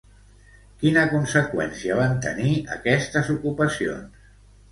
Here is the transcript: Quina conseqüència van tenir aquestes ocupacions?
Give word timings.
Quina 0.83 1.01
conseqüència 1.09 1.97
van 2.01 2.17
tenir 2.25 2.53
aquestes 2.77 3.31
ocupacions? 3.37 4.27